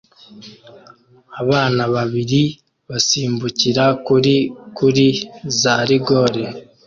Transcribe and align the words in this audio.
Abana 1.41 1.83
babiri 1.95 2.41
basimbukira 2.89 3.85
kuri 4.07 4.35
kuri 4.77 5.07
za 5.59 5.75
rigore 5.89 6.43